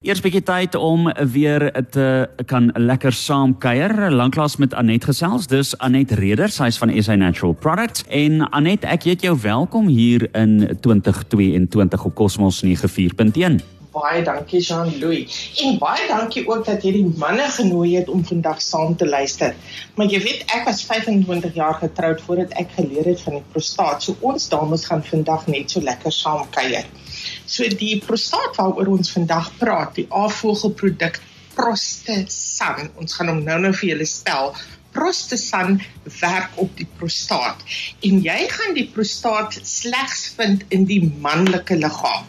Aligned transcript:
Eers 0.00 0.22
bietjie 0.24 0.40
tyd 0.40 0.76
om 0.80 1.10
weer 1.28 1.66
te 1.92 2.04
kan 2.48 2.70
lekker 2.72 3.12
saam 3.12 3.50
kuier. 3.60 3.92
Lanklaas 4.08 4.54
met 4.56 4.72
Anet 4.72 5.04
gesels. 5.04 5.44
Dis 5.52 5.74
Anet 5.76 6.14
Reder, 6.16 6.48
sy's 6.48 6.78
van 6.80 6.88
SA 7.04 7.18
Natural 7.20 7.52
Products. 7.52 8.06
En 8.08 8.46
Anet, 8.48 8.86
ek 8.88 9.04
heet 9.10 9.26
jou 9.26 9.34
welkom 9.42 9.90
hier 9.92 10.24
in 10.32 10.54
2022 10.80 12.06
op 12.08 12.16
Cosmos 12.16 12.62
94.1. 12.64 13.60
Baie 13.92 14.22
dankie 14.24 14.62
Jean-Louis. 14.64 15.36
En 15.66 15.76
baie 15.82 16.08
dankie 16.08 16.46
ook 16.48 16.64
dat 16.64 16.80
jy 16.80 16.94
die 16.96 17.12
manne 17.20 17.50
genooi 17.52 17.98
het 17.98 18.08
om 18.08 18.24
vandag 18.24 18.64
saam 18.64 18.96
te 18.96 19.04
luister. 19.04 19.52
Maar 20.00 20.08
jy 20.08 20.22
weet 20.24 20.56
ek 20.56 20.64
was 20.64 20.80
25 20.88 21.52
jaar 21.60 21.76
getroud 21.82 22.24
voordat 22.24 22.56
ek 22.56 22.72
geleer 22.78 23.12
het 23.12 23.20
van 23.28 23.36
die 23.36 23.44
prostaat. 23.52 24.00
So 24.08 24.16
ons 24.24 24.48
dames 24.48 24.88
gaan 24.88 25.04
vandag 25.04 25.44
net 25.52 25.76
so 25.76 25.84
lekker 25.84 26.14
saam 26.22 26.48
kuier. 26.56 26.88
So 27.50 27.66
die 27.66 27.96
prostaat 27.98 28.54
waaroor 28.60 28.92
ons 28.94 29.10
vandag 29.10 29.48
praat, 29.58 29.96
die 29.98 30.06
afvoegelproduk 30.14 31.18
Prostesan. 31.56 32.92
Ons 33.02 33.16
gaan 33.18 33.32
hom 33.32 33.40
nou-nou 33.46 33.72
vir 33.80 33.88
julle 33.90 34.06
spel. 34.06 34.52
Prostesan 34.94 35.80
werk 36.20 36.54
op 36.62 36.70
die 36.78 36.86
prostaat 36.98 37.62
en 38.06 38.22
jy 38.22 38.38
gaan 38.50 38.74
die 38.78 38.86
prostaat 38.94 39.58
slegs 39.66 40.28
vind 40.38 40.62
in 40.74 40.86
die 40.86 41.02
manlike 41.22 41.78
liggaam. 41.78 42.26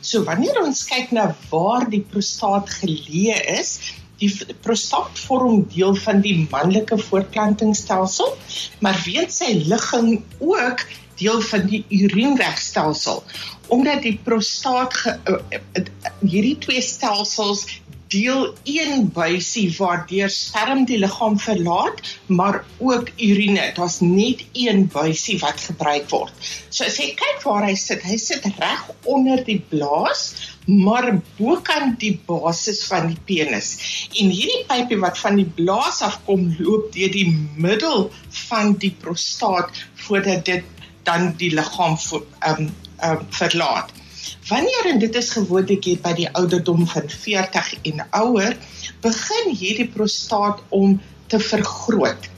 So 0.00 0.24
wanneer 0.26 0.58
ons 0.64 0.82
kyk 0.88 1.12
na 1.14 1.28
waar 1.50 1.86
die 1.92 2.02
prostaat 2.12 2.72
geleë 2.80 3.38
is, 3.58 3.76
die 4.22 4.56
prostaat 4.64 5.18
vorm 5.26 5.64
deel 5.72 5.96
van 6.04 6.22
die 6.24 6.36
manlike 6.50 6.98
voortplantingsstelsel, 7.08 8.36
maar 8.80 8.98
weens 9.06 9.42
sy 9.42 9.52
ligging 9.66 10.22
ook 10.38 10.86
deel 11.20 11.42
van 11.50 11.66
die 11.70 11.84
urineregstelsel 11.90 13.22
omdat 13.72 14.02
die 14.04 14.18
prostaat 14.24 14.94
ge, 15.00 15.12
uh, 15.30 15.82
hierdie 16.20 16.58
twee 16.60 16.82
stelsels 16.84 17.64
deel 18.12 18.50
een 18.68 19.06
buisie 19.14 19.68
waardeur 19.78 20.30
sperm 20.30 20.84
die 20.88 20.98
liggaam 21.00 21.38
verlaat 21.40 22.02
maar 22.26 22.58
ook 22.78 23.08
urine. 23.16 23.70
Daar's 23.76 24.00
net 24.04 24.44
een 24.52 24.84
buisie 24.92 25.38
wat 25.40 25.60
gebruik 25.60 26.10
word. 26.12 26.50
So 26.68 26.84
as 26.84 26.98
jy 27.00 27.12
kyk 27.16 27.40
waar 27.46 27.64
hy 27.64 27.74
sit 27.80 28.04
hy 28.04 28.18
sit 28.20 28.44
reg 28.58 28.84
onder 29.08 29.40
die 29.46 29.60
blaas 29.72 30.51
maar 30.66 31.08
bokant 31.38 31.98
die 32.00 32.14
basis 32.26 32.84
van 32.90 33.08
die 33.10 33.18
penis 33.26 33.72
en 34.20 34.30
hierdie 34.30 34.62
pypie 34.68 35.00
wat 35.02 35.18
van 35.18 35.40
die 35.40 35.48
blaas 35.58 36.02
af 36.06 36.20
kom 36.26 36.48
loop 36.58 36.92
deur 36.94 37.10
die 37.14 37.26
middel 37.56 38.10
van 38.48 38.76
die 38.82 38.92
prostaat 39.02 39.82
voordat 40.06 40.44
dit 40.46 40.64
dan 41.06 41.32
die 41.38 41.50
liggaam 41.54 41.98
ehm 41.98 42.62
um, 42.62 42.70
um, 43.02 43.26
verlaat. 43.34 43.90
Wanneer 44.48 44.86
en 44.90 44.98
dit 44.98 45.14
is 45.14 45.30
gewoonlik 45.34 45.84
hier 45.84 45.98
by 46.02 46.12
die 46.18 46.28
ouderdom 46.38 46.86
van 46.86 47.08
40 47.10 47.72
en 47.90 48.04
ouer, 48.18 48.56
begin 49.02 49.50
hierdie 49.50 49.88
prostaat 49.90 50.62
om 50.68 51.00
te 51.26 51.40
vergroot. 51.40 52.28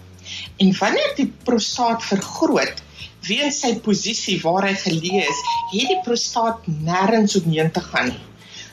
En 0.57 0.73
wanneer 0.79 1.13
die 1.17 1.31
prostaat 1.45 2.05
vergroot, 2.05 2.84
weens 3.29 3.63
sy 3.65 3.75
posisie 3.87 4.39
waar 4.43 4.69
hy 4.69 4.75
geleë 4.85 5.25
is, 5.25 5.43
het 5.73 5.91
die 5.91 6.01
prostaat 6.07 6.69
nêrens 6.87 7.37
omheen 7.41 7.73
te 7.75 7.83
gaan 7.91 8.13
nie. 8.13 8.23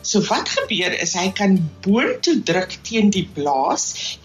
So 0.01 0.23
wat 0.25 0.49
gebeur 0.49 0.95
is 1.03 1.11
hy 1.13 1.27
kan 1.37 1.59
boontoe 1.85 2.39
druk 2.45 2.73
teen 2.87 3.11
die 3.13 3.27
blaas 3.35 3.83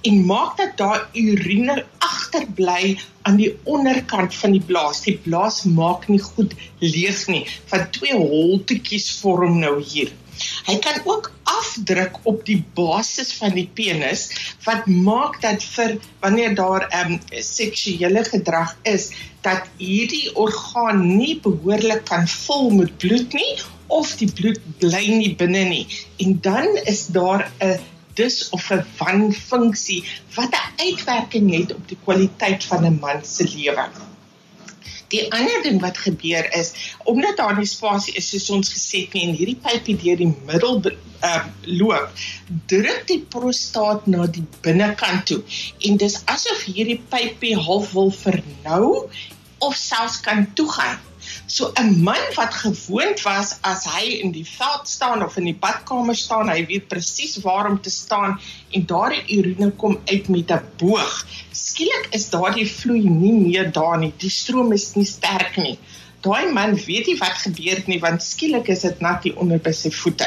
en 0.09 0.23
maak 0.29 0.57
dat 0.57 0.79
daar 0.81 1.03
urine 1.13 1.83
agterbly 2.01 2.95
aan 3.29 3.37
die 3.43 3.51
onderkant 3.69 4.33
van 4.41 4.57
die 4.57 4.65
blaas. 4.71 5.03
Die 5.05 5.19
blaas 5.27 5.65
maak 5.69 6.09
nie 6.09 6.23
goed 6.23 6.57
leeg 6.81 7.21
nie. 7.29 7.45
Van 7.69 7.85
twee 7.93 8.17
holtetjies 8.17 9.11
vorm 9.21 9.61
nou 9.61 9.77
hier. 9.83 10.15
Hy 10.65 10.79
kan 10.85 11.05
ook 11.05 11.31
afdruk 11.47 12.19
op 12.23 12.45
die 12.47 12.59
basis 12.75 13.33
van 13.39 13.55
die 13.55 13.69
penis 13.79 14.27
wat 14.67 14.87
maak 14.87 15.41
dat 15.45 15.65
vir 15.77 15.97
wanneer 16.25 16.55
daar 16.59 16.87
'n 16.91 17.13
um, 17.13 17.21
seksuele 17.31 18.25
gedrag 18.25 18.77
is 18.83 19.11
dat 19.47 19.69
hierdie 19.79 20.35
orgaan 20.35 21.17
nie 21.17 21.41
behoorlik 21.41 22.05
kan 22.05 22.27
vul 22.29 22.71
met 22.71 22.97
bloed 22.99 23.33
nie 23.33 23.53
of 23.87 24.17
die 24.23 24.33
bloed 24.33 24.63
bly 24.79 25.07
nie 25.07 25.35
binne 25.35 25.65
nie 25.75 25.87
en 26.19 26.41
dan 26.41 26.67
is 26.85 27.07
daar 27.07 27.51
'n 27.61 27.79
dis 28.17 28.49
of 28.57 28.71
'n 28.71 28.85
wanfunksie 28.99 30.05
wat 30.35 30.53
'n 30.55 30.81
uitwerking 30.89 31.51
het 31.59 31.75
op 31.75 31.89
die 31.89 31.99
kwaliteit 32.05 32.65
van 32.65 32.85
'n 32.87 32.99
man 33.01 33.25
se 33.25 33.45
lewe. 33.55 33.85
Die 35.13 35.23
ander 35.33 35.63
ding 35.63 35.81
wat 35.81 35.99
gebeur 35.99 36.49
is 36.59 36.73
omdat 37.05 37.37
daar 37.37 37.57
nie 37.59 37.69
spasie 37.69 38.15
is 38.19 38.31
soos 38.33 38.51
ons 38.51 38.73
gesê 38.75 39.05
het 39.05 39.15
nie 39.15 39.27
en 39.29 39.37
hierdie 39.39 39.59
pypie 39.63 39.97
deur 40.03 40.19
die 40.23 40.33
middel 40.49 40.81
uh, 40.87 41.45
loop, 41.63 42.11
druk 42.71 43.07
die 43.11 43.21
prostaat 43.35 44.07
na 44.11 44.27
die 44.27 44.45
binnekant 44.67 45.27
toe 45.31 45.43
en 45.89 46.01
dis 46.03 46.19
asof 46.33 46.67
hierdie 46.67 47.01
pypie 47.13 47.55
half 47.69 47.93
wil 47.97 48.11
vernou 48.11 49.07
of 49.59 49.77
selfs 49.79 50.21
kan 50.21 50.47
toegaan. 50.55 50.99
So 51.49 51.71
'n 51.79 52.03
man 52.03 52.25
wat 52.35 52.55
gewoond 52.55 53.23
was 53.23 53.59
as 53.61 53.85
hy 53.87 54.19
in 54.23 54.33
die 54.35 54.47
veld 54.47 54.89
staan 54.89 55.23
of 55.23 55.37
in 55.37 55.45
die 55.45 55.55
badkamer 55.55 56.17
staan, 56.19 56.49
hy 56.51 56.65
weet 56.67 56.89
presies 56.91 57.37
waar 57.45 57.71
om 57.71 57.81
te 57.81 57.91
staan 57.91 58.41
en 58.75 58.87
daardie 58.87 59.39
urine 59.39 59.71
kom 59.71 59.95
uit 60.05 60.29
met 60.29 60.51
'n 60.51 60.67
boog. 60.77 61.13
Skielik 61.53 62.09
is 62.11 62.31
daardie 62.31 62.67
vloei 62.67 63.07
nie 63.09 63.33
meer 63.33 63.71
daar 63.73 63.99
nie. 63.99 64.13
Die 64.19 64.31
stroom 64.31 64.73
is 64.73 64.95
nie 64.95 65.07
sterk 65.07 65.57
nie. 65.57 65.79
Daai 66.21 66.53
man 66.53 66.75
weet 66.75 67.07
nie 67.07 67.19
wat 67.19 67.39
gebeur 67.47 67.77
het 67.77 67.87
nie 67.87 68.01
want 68.01 68.23
skielik 68.23 68.69
is 68.69 68.81
dit 68.81 69.01
nat 69.01 69.31
onder 69.37 69.59
by 69.63 69.73
sy 69.73 69.91
voete. 69.91 70.27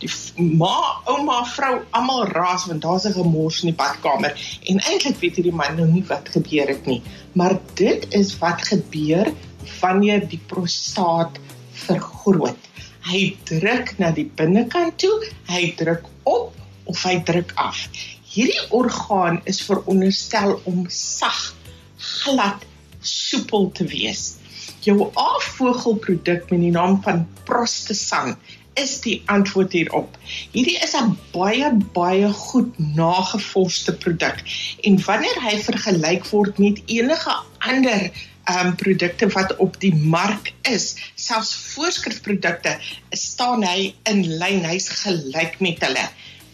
Die 0.00 0.08
ma, 0.56 1.02
ouma, 1.12 1.42
vrou, 1.44 1.74
almal 1.96 2.24
raas 2.32 2.64
want 2.70 2.82
daar's 2.82 3.04
'n 3.08 3.12
gemors 3.12 3.60
in 3.62 3.70
die 3.70 3.76
badkamer 3.76 4.32
en 4.70 4.80
eintlik 4.80 5.20
weet 5.20 5.36
hierdie 5.36 5.58
man 5.62 5.76
nou 5.76 5.86
nie 5.86 6.04
wat 6.08 6.28
gebeur 6.36 6.68
het 6.68 6.86
nie. 6.86 7.02
Maar 7.32 7.58
dit 7.74 8.06
is 8.14 8.38
wat 8.38 8.64
gebeur 8.72 9.32
wanneer 9.80 10.28
die 10.28 10.40
prostaat 10.46 11.36
vergroot. 11.72 12.68
Hy 13.10 13.36
druk 13.44 13.98
na 13.98 14.10
die 14.16 14.28
binnekant 14.36 14.98
toe, 15.00 15.16
hy 15.48 15.74
druk 15.76 16.08
op 16.22 16.56
of 16.84 17.02
hy 17.04 17.20
druk 17.24 17.52
af. 17.54 17.88
Hierdie 18.30 18.60
orgaan 18.70 19.40
is 19.44 19.62
veronderstel 19.66 20.60
om 20.64 20.84
sag, 20.88 21.54
glad, 21.96 22.64
soepel 23.00 23.70
te 23.74 23.84
wees. 23.84 24.36
Jou 24.80 25.10
afvoegelproduk 25.18 26.48
met 26.50 26.60
die 26.60 26.72
naam 26.72 27.00
van 27.04 27.26
Prostasan 27.44 28.36
is 28.74 29.00
die 29.00 29.22
antwoord 29.26 29.72
hierop. 29.72 30.16
Hierdie 30.52 30.78
is 30.84 30.94
'n 30.94 31.16
baie 31.32 31.70
baie 31.94 32.32
goed 32.32 32.78
nagevorsde 32.78 33.92
produk 33.92 34.42
en 34.82 34.98
wanneer 35.04 35.40
hy 35.42 35.56
vergelyk 35.68 36.26
word 36.30 36.58
met 36.58 36.82
enige 36.86 37.36
ander 37.58 38.10
um 38.50 38.74
produkte 38.76 39.28
wat 39.28 39.56
op 39.56 39.80
die 39.80 39.94
mark 39.94 40.52
is, 40.62 40.96
selfs 41.14 41.54
voorskrifprodukte, 41.74 42.78
staan 43.10 43.62
hy 43.62 43.94
in 44.10 44.24
lyn, 44.40 44.64
hy's 44.64 44.88
gelyk 45.02 45.60
met 45.60 45.82
hulle 45.86 46.08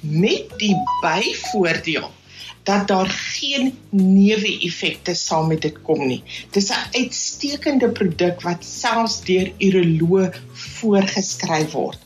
met 0.07 0.53
die 0.61 0.75
byvoordeel 1.03 2.11
dat 2.67 2.89
daar 2.91 3.09
geen 3.09 3.71
neeweffekte 3.91 5.15
saam 5.15 5.47
met 5.49 5.63
dit 5.63 5.77
kom 5.87 6.07
nie. 6.07 6.23
Dis 6.51 6.71
'n 6.71 6.99
uitstekende 6.99 7.89
produk 7.89 8.43
wat 8.43 8.65
selfs 8.65 9.21
deur 9.29 9.53
uroloë 9.59 10.33
voorgeskryf 10.53 11.71
word. 11.73 11.99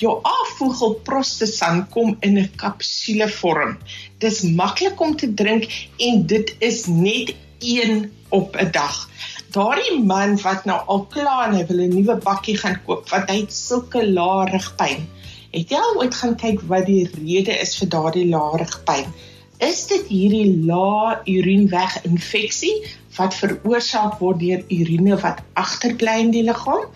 Jou 0.00 0.14
afvoegel 0.24 0.94
prostasan 1.04 1.82
kom 1.92 2.14
in 2.24 2.38
'n 2.38 2.50
kapsulevorm. 2.56 3.76
Dis 4.18 4.40
maklik 4.42 5.00
om 5.00 5.16
te 5.16 5.28
drink 5.34 5.66
en 5.96 6.26
dit 6.26 6.54
is 6.58 6.86
net 6.86 7.34
een 7.58 8.12
op 8.28 8.56
'n 8.56 8.70
dag. 8.70 9.10
Daardie 9.50 9.98
man 10.04 10.40
wat 10.40 10.64
nou 10.64 10.80
al 10.86 11.04
klaar 11.04 11.48
en 11.48 11.56
hy 11.56 11.66
wil 11.66 11.80
'n 11.84 11.94
nuwe 11.94 12.16
bakkie 12.16 12.56
gaan 12.56 12.78
koop, 12.86 13.08
wat 13.08 13.28
hy 13.28 13.44
sulke 13.48 14.00
lae 14.12 14.50
rugpyn. 14.50 15.04
Het 15.50 15.68
jy 15.70 15.76
al 15.76 15.98
ooit 16.00 16.14
gaan 16.14 16.36
kyk 16.36 16.60
wat 16.72 16.86
die 16.86 17.10
rede 17.20 17.60
is 17.60 17.76
vir 17.76 17.88
daardie 17.88 18.28
lae 18.28 18.56
rugpyn? 18.56 19.12
Is 19.58 19.86
dit 19.86 20.06
hierdie 20.08 20.64
lae 20.64 21.18
urineweg 21.26 22.04
infeksie 22.08 22.76
wat 23.16 23.34
veroorsaak 23.34 24.18
word 24.18 24.38
deur 24.40 24.64
urine 24.68 25.16
wat 25.20 25.42
agterbly 25.52 26.20
in 26.20 26.30
die 26.30 26.46
liggaam? 26.48 26.88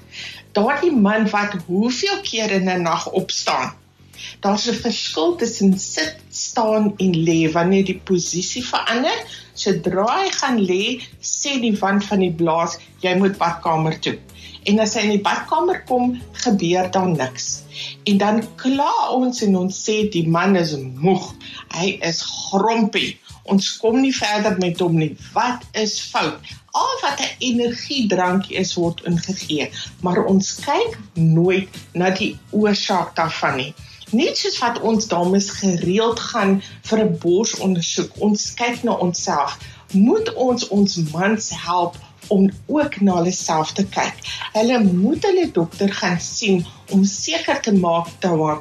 Daardie 0.54 0.92
man 0.92 1.24
wat 1.30 1.56
hoeveel 1.66 2.20
keer 2.22 2.50
in 2.50 2.68
'n 2.70 2.82
nag 2.82 3.10
opstaan? 3.10 3.72
Daar's 4.40 4.66
'n 4.70 4.74
verskil 4.86 5.34
tussen 5.36 5.78
sit, 5.78 6.16
staan 6.30 6.94
en 6.96 7.12
lê 7.26 7.52
wanneer 7.52 7.84
die 7.84 8.00
posisie 8.10 8.64
verander. 8.66 9.18
Sodra 9.54 10.06
hy 10.22 10.30
gaan 10.30 10.58
lê, 10.70 11.02
sê 11.20 11.58
die 11.60 11.78
wand 11.78 12.04
van 12.04 12.18
die 12.18 12.32
blaas, 12.32 12.78
jy 13.00 13.14
moet 13.18 13.38
badkamer 13.38 13.98
toe. 13.98 14.18
En 14.64 14.78
as 14.78 14.94
hy 14.94 15.00
in 15.00 15.10
die 15.16 15.26
badkamer 15.26 15.82
kom, 15.88 16.20
gebeur 16.32 16.90
daar 16.90 17.08
niks. 17.08 17.62
En 18.04 18.18
dan 18.18 18.42
kla 18.56 18.92
ons 19.10 19.42
en 19.42 19.56
ons 19.56 19.82
sê 19.86 20.08
die 20.08 20.28
man 20.28 20.56
is 20.56 20.76
moeg. 20.76 21.34
Hy 21.74 21.98
is 22.00 22.22
grompie. 22.22 23.18
Ons 23.44 23.76
kom 23.76 24.00
nie 24.00 24.14
verder 24.16 24.56
met 24.58 24.80
hom 24.80 24.96
nie. 24.96 25.16
Wat 25.32 25.64
is 25.72 25.98
fout? 26.12 26.52
Al 26.72 26.94
wat 27.02 27.20
'n 27.20 27.34
energiedrankie 27.38 28.56
is 28.56 28.74
word 28.74 29.02
ingegee, 29.04 29.70
maar 30.00 30.24
ons 30.24 30.54
kyk 30.54 30.98
nooit 31.14 31.68
na 31.92 32.10
die 32.10 32.38
oorsaak 32.50 33.14
daarvan 33.16 33.56
nie. 33.56 33.74
Net 34.10 34.38
soos 34.38 34.58
wat 34.58 34.80
ons 34.80 35.06
dames 35.08 35.50
gereeld 35.50 36.20
gaan 36.20 36.62
vir 36.82 36.98
'n 37.04 37.18
borsondersoek, 37.18 38.10
ons 38.20 38.54
kyk 38.54 38.82
na 38.82 38.92
onsself, 38.92 39.58
moet 39.92 40.34
ons 40.34 40.68
ons 40.68 40.96
mans 41.12 41.50
help 41.66 41.96
om 42.28 42.50
ook 42.66 43.00
na 43.00 43.18
hulle 43.20 43.32
self 43.32 43.72
te 43.72 43.84
kyk. 43.84 44.24
Hulle 44.52 44.80
moet 44.84 45.24
hulle 45.24 45.50
dokter 45.52 45.92
gaan 45.92 46.20
sien 46.20 46.64
om 46.92 47.04
seker 47.04 47.60
te 47.64 47.72
maak 47.72 48.10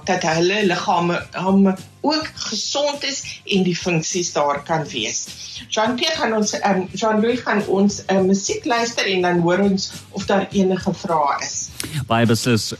dat 0.07 0.23
hulle 0.23 0.63
liggame 0.67 1.19
hom 1.35 1.67
ook 2.03 2.27
gesond 2.49 3.03
is 3.07 3.23
en 3.45 3.63
die 3.63 3.75
funksies 3.75 4.33
daar 4.35 4.63
kan 4.67 4.83
wees. 4.91 5.27
Jean-Pierre 5.69 6.17
gaan 6.17 6.33
ons 6.35 6.53
um, 6.59 6.87
Jean-Louis 6.91 7.39
gaan 7.39 7.61
ons 7.67 7.99
'n 7.99 8.03
uh, 8.11 8.17
eh, 8.17 8.23
musiek 8.25 8.65
luister 8.65 9.05
en 9.05 9.21
dan 9.21 9.39
hoor 9.39 9.59
ons 9.59 9.91
of 10.11 10.25
daar 10.25 10.47
enige 10.51 10.93
vrae 10.93 11.37
is. 11.41 11.69
Baie 12.07 12.25
beslis 12.25 12.73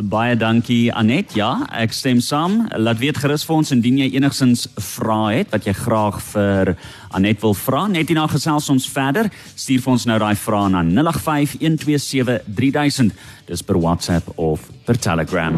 baie 0.00 0.36
dankie 0.36 0.92
Anet. 0.92 1.34
Ja, 1.34 1.66
ek 1.72 1.92
stem 1.92 2.20
saam. 2.20 2.68
Laat 2.76 2.98
weet 2.98 3.18
gerus 3.18 3.44
vir 3.44 3.56
ons 3.56 3.70
indien 3.70 3.98
jy 3.98 4.10
enigsins 4.14 4.66
vrae 4.76 5.36
het 5.36 5.50
wat 5.50 5.64
jy 5.64 5.72
graag 5.72 6.22
vir 6.32 6.76
Anet 7.14 7.38
wil 7.40 7.54
vra. 7.54 7.86
Net 7.86 8.08
hierna 8.10 8.26
gesels 8.30 8.68
ons 8.72 8.88
verder. 8.90 9.30
Stuur 9.54 9.80
vir 9.84 9.92
ons 9.94 10.06
nou 10.10 10.18
daai 10.18 10.36
vrae 10.38 10.70
na 10.74 10.82
0851273000. 10.82 13.12
Dis 13.46 13.62
per 13.62 13.76
WhatsApp 13.78 14.26
of 14.34 14.60
per 14.84 14.98
Telegram. 14.98 15.54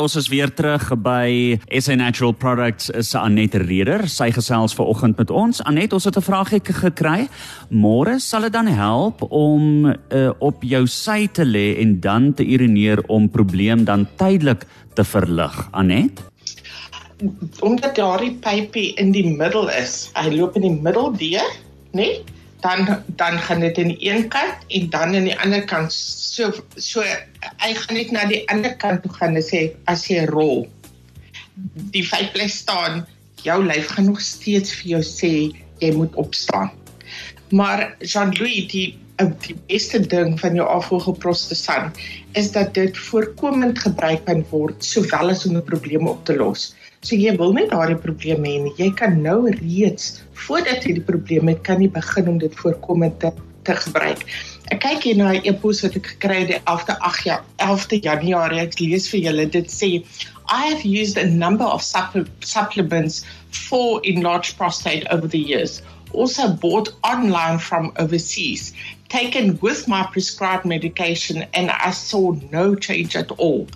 Ons 0.00 0.14
is 0.16 0.30
weer 0.32 0.48
terug 0.56 0.86
by 1.04 1.58
SA 1.76 1.92
Natural 1.98 2.32
Products 2.32 2.88
se 3.04 3.18
Anet 3.20 3.52
Reder. 3.60 4.06
Sy 4.08 4.30
gesels 4.32 4.72
ver 4.72 4.88
oggend 4.88 5.18
met 5.20 5.28
ons. 5.28 5.60
Anet, 5.68 5.92
ons 5.92 6.06
het 6.08 6.16
'n 6.16 6.24
vraagie 6.24 6.60
gekry. 6.64 7.28
Môre 7.68 8.18
sal 8.18 8.48
dit 8.48 8.52
dan 8.52 8.66
help 8.66 9.20
om 9.30 9.84
uh, 9.86 10.30
op 10.38 10.62
jou 10.62 10.86
sy 10.86 11.28
te 11.28 11.44
lê 11.44 11.76
en 11.82 12.00
dan 12.00 12.32
te 12.32 12.44
urineer 12.44 13.02
om 13.08 13.28
probleem 13.28 13.84
dan 13.84 14.08
tydelik 14.16 14.64
te 14.94 15.04
verlig. 15.04 15.68
Anet? 15.72 16.24
Omdat 17.60 17.94
daardie 17.94 18.38
pypie 18.40 18.94
in 18.96 19.12
die 19.12 19.36
middel 19.36 19.68
is. 19.68 20.10
Hy 20.14 20.30
loop 20.32 20.56
in 20.56 20.62
die 20.62 20.80
middel 20.80 21.12
deur, 21.12 21.50
né? 21.92 22.08
Nee? 22.08 22.24
Dan 22.64 23.04
dan 23.20 23.38
gaan 23.38 23.60
dit 23.60 23.78
aan 23.78 23.92
die 23.92 24.10
een 24.10 24.28
kant 24.28 24.66
en 24.68 24.90
dan 24.90 25.14
aan 25.16 25.28
die 25.28 25.38
ander 25.38 25.64
kant. 25.64 25.92
So 25.92 26.52
so 26.76 27.04
hy 27.62 27.72
gaan 27.74 27.96
net 27.96 28.10
na 28.10 28.26
die 28.30 28.42
ander 28.50 28.76
kant 28.76 29.02
toe 29.02 29.12
gaan 29.18 29.36
en 29.36 29.44
sê 29.44 29.70
as 29.90 30.06
jy 30.08 30.26
rol 30.30 30.68
die 31.94 32.04
feit 32.06 32.32
bly 32.34 32.48
staan 32.48 33.04
jou 33.44 33.58
lyf 33.64 33.88
gaan 33.94 34.10
nog 34.10 34.20
steeds 34.24 34.74
vir 34.80 34.96
jou 34.96 35.02
sê 35.04 35.32
jy 35.80 35.92
moet 35.96 36.14
opstaan. 36.20 36.70
Maar 37.50 37.96
Jean-Louis 37.98 38.68
die 38.70 38.98
die 39.44 39.56
beste 39.68 40.00
ding 40.00 40.38
van 40.40 40.54
jou 40.54 40.66
afvoergeprostesan 40.68 41.90
is 42.38 42.52
dat 42.52 42.74
dit 42.74 42.98
voorkomend 43.10 43.78
gebruik 43.78 44.24
kan 44.24 44.44
word 44.50 44.84
sowel 44.84 45.30
as 45.30 45.46
om 45.46 45.56
'n 45.56 45.64
probleem 45.64 46.08
op 46.08 46.24
te 46.24 46.36
los. 46.36 46.74
So 47.00 47.16
jy 47.16 47.36
wil 47.36 47.52
net 47.52 47.70
daardie 47.70 47.96
probleem 47.96 48.44
hê 48.44 48.56
nie. 48.64 48.74
Jy 48.76 48.90
kan 48.94 49.22
nou 49.22 49.50
reeds 49.50 50.22
voordat 50.32 50.84
jy 50.84 50.92
die 50.98 51.08
probleem 51.12 51.48
het, 51.48 51.62
kan 51.62 51.80
jy 51.80 51.90
begin 51.90 52.28
om 52.28 52.38
dit 52.38 52.54
voorkomend 52.54 53.20
te 53.20 53.32
te 53.64 53.74
gebruik. 53.76 54.24
Ek 54.72 54.80
kyk 54.80 55.02
hier 55.02 55.16
na 55.16 55.32
'n 55.32 55.44
e-pos 55.44 55.82
wat 55.82 55.96
ek 55.96 56.06
gekry 56.06 56.38
het 56.40 56.48
die 56.48 56.60
11de 56.64 56.96
8 56.98 57.24
ja 57.24 57.44
11de 57.58 58.00
Januarie. 58.00 58.60
Ek 58.60 58.78
lees 58.80 59.08
vir 59.08 59.20
julle 59.20 59.46
dit 59.46 59.68
sê 59.70 60.04
I 60.50 60.66
have 60.66 60.84
used 60.84 61.16
a 61.16 61.24
number 61.24 61.64
of 61.64 61.82
supplements 61.82 63.24
for 63.50 64.00
enlarged 64.02 64.56
prostate 64.56 65.06
over 65.10 65.28
the 65.28 65.38
years. 65.38 65.82
Also 66.12 66.48
bought 66.48 66.88
online 67.02 67.58
from 67.58 67.92
overseas, 67.96 68.72
taken 69.08 69.58
with 69.60 69.88
my 69.88 70.06
prescribed 70.12 70.64
medication 70.64 71.46
and 71.54 71.70
I 71.70 71.90
saw 71.90 72.32
no 72.50 72.74
change 72.74 73.16
at 73.16 73.30
all. 73.32 73.66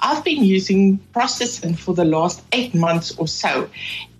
I've 0.00 0.22
been 0.22 0.44
using 0.44 1.00
Prostasin 1.12 1.76
for 1.76 1.92
the 1.92 2.04
last 2.04 2.42
eight 2.52 2.72
months 2.72 3.18
or 3.18 3.26
so, 3.26 3.68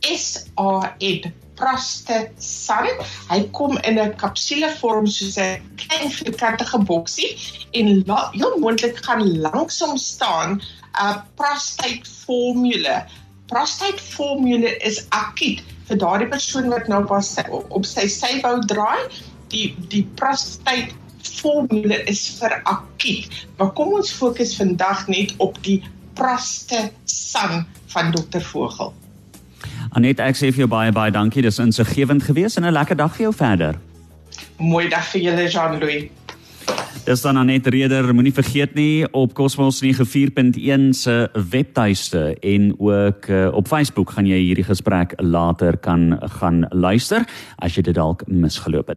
S 0.00 0.46
A 0.56 0.94
N 0.98 1.32
prostasan. 1.58 2.88
Hy 3.28 3.40
kom 3.58 3.78
in 3.88 3.98
'n 3.98 4.14
kapsulevorm 4.22 5.06
soos 5.06 5.36
'n 5.38 5.62
klein 5.76 6.10
vierkantige 6.10 6.78
boksie 6.78 7.30
en 7.72 7.86
heel 8.32 8.58
moontlik 8.58 8.96
gaan 9.04 9.40
langsom 9.40 9.96
staan 9.96 10.60
'n 10.94 11.22
prostate 11.34 12.06
formule. 12.24 13.04
Prostate 13.46 14.02
formule 14.02 14.76
is 14.90 15.06
akkiet 15.08 15.62
vir 15.88 15.98
daardie 15.98 16.28
persoon 16.28 16.68
wat 16.68 16.88
nou 16.88 17.04
op 17.68 17.84
sy 17.84 18.06
sy 18.06 18.40
wou 18.42 18.60
draai. 18.66 19.08
Die 19.48 19.74
die 19.88 20.04
prostate 20.14 20.92
formule 21.22 22.02
is 22.04 22.38
vir 22.40 22.60
akkiet. 22.64 23.46
Maar 23.56 23.72
kom 23.72 23.94
ons 24.00 24.12
fokus 24.12 24.56
vandag 24.56 25.06
net 25.08 25.34
op 25.38 25.62
die 25.62 25.82
prostate 26.14 26.92
san 27.04 27.66
van 27.94 28.10
dokter 28.12 28.42
Vogel. 28.42 28.92
Anet, 29.96 30.20
ek 30.20 30.36
sê 30.36 30.50
vir 30.52 30.66
jou 30.66 30.68
baie 30.68 30.92
baie 30.92 31.12
dankie. 31.12 31.42
Dis 31.42 31.58
insiggewend 31.58 32.22
geweest 32.22 32.58
en 32.58 32.64
'n 32.64 32.72
lekker 32.72 32.96
dag 32.96 33.12
vir 33.16 33.22
jou 33.28 33.34
verder. 33.34 33.78
Mooi 34.58 34.88
dag 34.88 35.04
vir 35.04 35.20
julle 35.20 35.48
Jean-Louis. 35.48 36.10
Dis 37.04 37.22
dan 37.22 37.36
Anet 37.36 37.66
Reder, 37.66 38.14
moenie 38.14 38.32
vergeet 38.32 38.74
nie 38.74 39.06
op 39.12 39.32
Cosmos 39.32 39.80
94.1 39.80 40.90
se 40.90 41.30
webtuiste 41.50 42.36
en 42.40 42.74
ook 42.78 43.28
uh, 43.28 43.48
op 43.52 43.68
Facebook 43.68 44.10
gaan 44.10 44.26
jy 44.26 44.36
hierdie 44.36 44.64
gesprek 44.64 45.14
later 45.16 45.76
kan 45.76 46.18
gaan 46.40 46.66
luister 46.70 47.24
as 47.56 47.74
jy 47.74 47.82
dit 47.82 47.94
dalk 47.94 48.26
misgeloop 48.26 48.88
het. 48.88 48.96